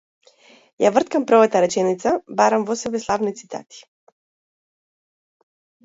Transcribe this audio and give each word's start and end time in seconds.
Ја 0.83 0.91
врткам 0.95 1.27
првата 1.33 1.61
реченица, 1.67 2.15
барам 2.41 2.67
во 2.73 2.79
себе 2.85 3.05
славни 3.07 3.37
цитати. 3.45 3.87